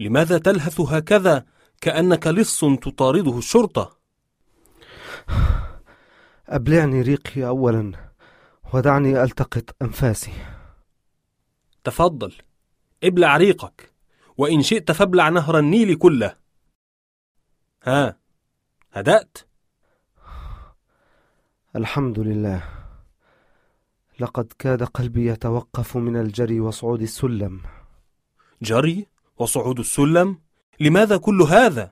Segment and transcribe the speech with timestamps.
[0.00, 1.46] لماذا تلهث هكذا
[1.80, 3.98] كأنك لص تطارده الشرطة؟
[6.48, 7.92] أبلعني ريقي أولا
[8.74, 10.32] ودعني ألتقط أنفاسي.
[11.84, 12.34] تفضل
[13.04, 13.92] ابلع ريقك
[14.38, 16.36] وإن شئت فابلع نهر النيل كله.
[17.82, 18.16] ها
[18.92, 19.38] هدأت؟
[21.76, 22.62] الحمد لله.
[24.20, 27.62] لقد كاد قلبي يتوقف من الجري وصعود السلم.
[28.62, 29.06] جري؟
[29.40, 30.38] وصعود السلم؟
[30.80, 31.90] لماذا كل هذا؟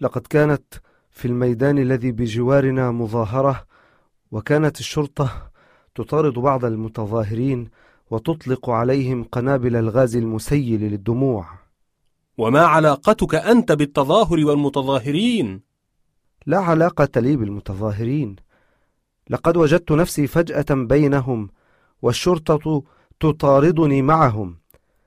[0.00, 0.74] لقد كانت
[1.10, 3.66] في الميدان الذي بجوارنا مظاهرة
[4.30, 5.50] وكانت الشرطة
[5.94, 7.70] تطارد بعض المتظاهرين
[8.10, 11.48] وتطلق عليهم قنابل الغاز المسيل للدموع
[12.38, 15.60] وما علاقتك أنت بالتظاهر والمتظاهرين؟
[16.46, 18.36] لا علاقة لي بالمتظاهرين
[19.30, 21.50] لقد وجدت نفسي فجأة بينهم
[22.02, 22.82] والشرطة
[23.20, 24.63] تطاردني معهم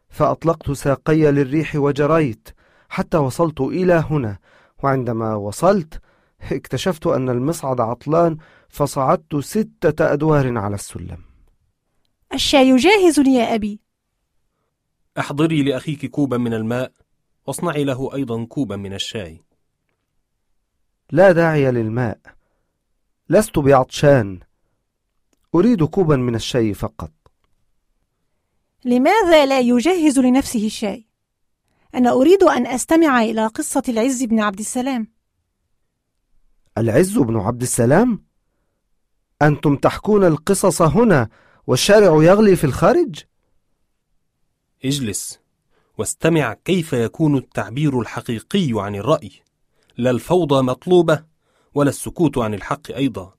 [0.10, 2.50] فأطلقت ساقي للريح وجريت
[2.90, 4.38] حتى وصلت إلى هنا.
[4.84, 6.02] وعندما وصلت
[6.52, 8.38] اكتشفت أن المصعد عطلان
[8.70, 11.18] فصعدت ستة أدوار على السلم.
[12.34, 13.80] الشاي جاهز يا أبي.
[15.20, 16.92] أحضري لأخيك كوبا من الماء
[17.48, 19.42] واصنعي له أيضا كوبا من الشاي.
[21.12, 22.20] لا داعي للماء
[23.30, 24.40] لست بعطشان
[25.56, 27.12] أريد كوبا من الشاي فقط.
[28.86, 31.08] لماذا لا يجهز لنفسه الشاي؟
[31.96, 35.08] أنا أريد أن أستمع إلى قصة العز بن عبد السلام.
[36.78, 38.26] العز بن عبد السلام؟
[39.42, 41.30] أنتم تحكون القصص هنا
[41.68, 43.24] والشارع يغلي في الخارج؟
[44.86, 45.40] اجلس
[45.98, 49.32] واستمع كيف يكون التعبير الحقيقي عن الرأي
[49.98, 51.24] لا الفوضى مطلوبة
[51.76, 53.37] ولا السكوت عن الحق أيضا.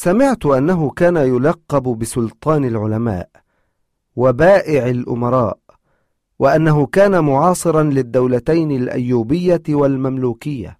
[0.00, 3.28] سمعت أنه كان يلقب بسلطان العلماء
[4.16, 5.58] وبائع الأمراء
[6.38, 10.78] وأنه كان معاصرا للدولتين الأيوبية والمملوكية.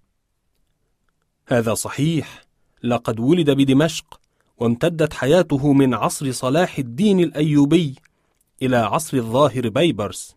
[1.47, 2.41] هذا صحيح.
[2.83, 4.19] لقد ولد بدمشق
[4.57, 7.95] وامتدت حياته من عصر صلاح الدين الأيوبي
[8.61, 10.35] إلى عصر الظاهر بيبرس.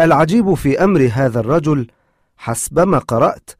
[0.00, 1.86] العجيب في أمر هذا الرجل
[2.36, 3.50] حسبما قرأت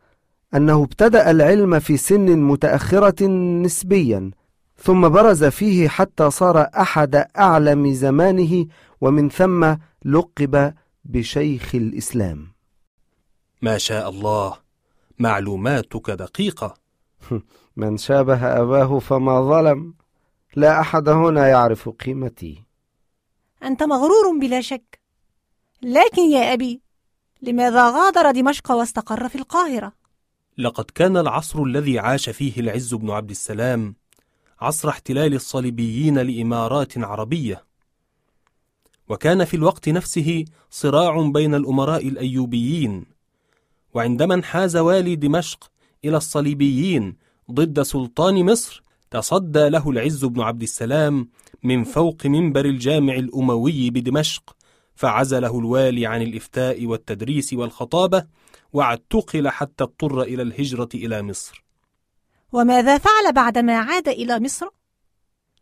[0.55, 3.27] أنه ابتدأ العلم في سن متأخرة
[3.63, 4.31] نسبيا
[4.77, 8.67] ثم برز فيه حتى صار أحد أعلم زمانه
[9.01, 9.75] ومن ثم
[10.05, 10.75] لقب
[11.05, 12.53] بشيخ الإسلام.
[13.63, 14.57] ما شاء الله
[15.19, 16.75] معلوماتك دقيقة.
[17.77, 19.95] من شابه أباه فما ظلم
[20.57, 22.63] لا أحد هنا يعرف قيمتي.
[23.63, 25.01] أنت مغرور بلا شك.
[25.83, 26.83] لكن يا أبي
[27.43, 30.02] لماذا غادر دمشق واستقر في القاهرة؟
[30.59, 33.95] لقد كان العصر الذي عاش فيه العز بن عبد السلام
[34.61, 37.65] عصر احتلال الصليبيين لإمارات عربية.
[39.09, 43.05] وكان في الوقت نفسه صراع بين الأمراء الأيوبيين
[43.95, 45.71] وعندما انحاز والي دمشق
[46.05, 47.17] إلى الصليبيين
[47.51, 51.29] ضد سلطان مصر تصدى له العز بن عبد السلام
[51.63, 54.57] من فوق منبر الجامع الأموي بدمشق.
[55.03, 58.27] فعزله الوالي عن الإفتاء والتدريس والخطابة
[58.73, 61.65] واعتقل حتى اضطر إلى الهجرة إلى مصر
[62.53, 64.67] وماذا فعل بعدما عاد إلى مصر؟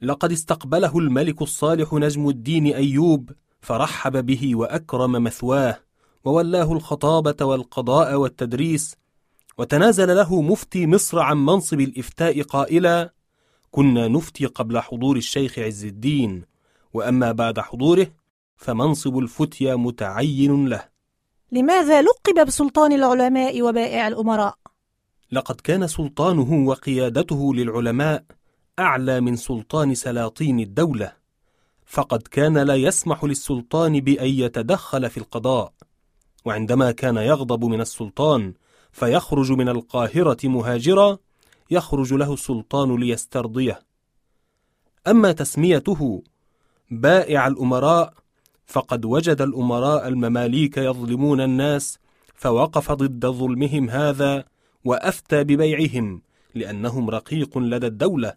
[0.03, 3.31] لقد استقبله الملك الصالح نجم الدين أيوب
[3.61, 5.81] فرحب به وأكرم مثواه
[6.25, 8.97] وولاه الخطابة والقضاء والتدريس
[9.59, 13.13] وتنازل له مفتي مصر عن منصب الإفتاء قائلا
[13.71, 16.45] كنا نفتي قبل حضور الشيخ عز الدين
[16.93, 18.20] وأما بعد حضوره
[18.61, 20.85] فمنصب الفتيا متعين له.
[21.53, 24.55] لماذا لقب بسلطان العلماء وبائع الأمراء؟
[25.33, 28.25] لقد كان سلطانه وقيادته للعلماء
[28.79, 31.13] أعلى من سلطان سلاطين الدولة
[31.87, 35.73] فقد كان لا يسمح للسلطان بأن يتدخل في القضاء.
[36.45, 38.55] وعندما كان يغضب من السلطان
[38.93, 41.19] فيخرج من القاهرة مهاجرا
[41.71, 43.83] يخرج له السلطان ليسترضيه.
[45.07, 46.23] أما تسميته
[46.91, 48.21] بائع الأمراء
[48.71, 51.99] فقد وجد الأمراء المماليك يظلمون الناس
[52.35, 54.45] فوقف ضد ظلمهم هذا
[54.85, 56.23] وأفتى ببيعهم
[56.55, 58.35] لأنهم رقيق لدى الدولة.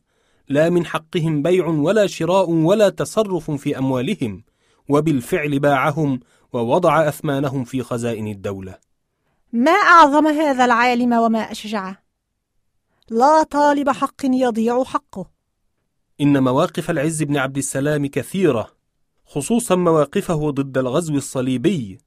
[0.49, 4.43] لا من حقهم بيع ولا شراء ولا تصرف في أموالهم
[4.89, 6.19] وبالفعل باعهم
[6.53, 8.77] ووضع أثمانهم في خزائن الدولة.
[9.51, 12.03] ما أعظم هذا العالم وما أشجعه؟
[13.09, 15.25] لا طالب حق يضيع حقه.
[16.21, 18.82] إن مواقف العز بن عبد السلام كثيرة
[19.25, 21.97] خصوصا مواقفه ضد الغزو الصليبي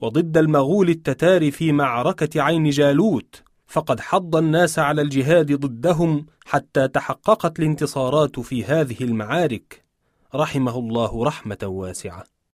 [0.00, 7.58] وضد المغول التتار في معركة عين جالوت فقد حض الناس على الجهاد ضدهم حتى تحققت
[7.58, 9.84] الانتصارات في هذه المعارك.
[10.34, 12.24] رحمه الله رحمة واسعة.